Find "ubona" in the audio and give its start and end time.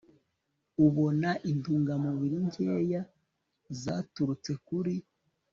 0.85-1.29